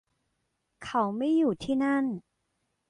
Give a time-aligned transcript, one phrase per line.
[0.83, 2.05] เขาไม่อยู่ที่นั่น